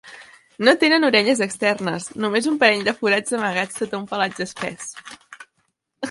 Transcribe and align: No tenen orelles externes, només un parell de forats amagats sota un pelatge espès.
No 0.67 0.71
tenen 0.83 1.03
orelles 1.09 1.41
externes, 1.45 2.07
només 2.23 2.47
un 2.51 2.55
parell 2.63 2.81
de 2.87 2.93
forats 3.01 3.35
amagats 3.41 3.77
sota 3.83 3.99
un 3.99 4.09
pelatge 4.13 4.47
espès. 4.49 4.89